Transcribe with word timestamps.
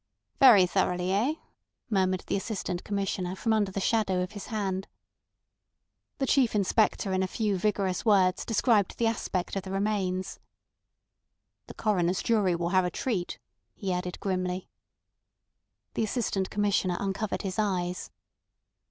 "Very 0.39 0.65
thoroughly—eh?" 0.65 1.35
murmured 1.91 2.23
the 2.25 2.35
Assistant 2.35 2.83
Commissioner 2.83 3.35
from 3.35 3.53
under 3.53 3.71
the 3.71 3.79
shadow 3.79 4.23
of 4.23 4.31
his 4.31 4.47
hand. 4.47 4.87
The 6.17 6.25
Chief 6.25 6.55
Inspector 6.55 7.13
in 7.13 7.21
a 7.21 7.27
few 7.27 7.55
vigorous 7.55 8.03
words 8.03 8.43
described 8.43 8.97
the 8.97 9.05
aspect 9.05 9.55
of 9.57 9.61
the 9.61 9.69
remains. 9.69 10.39
"The 11.67 11.75
coroner's 11.75 12.23
jury 12.23 12.55
will 12.55 12.69
have 12.69 12.83
a 12.83 12.89
treat," 12.89 13.37
he 13.75 13.93
added 13.93 14.19
grimly. 14.19 14.69
The 15.93 16.03
Assistant 16.03 16.49
Commissioner 16.49 16.97
uncovered 16.99 17.43
his 17.43 17.59
eyes. 17.59 18.09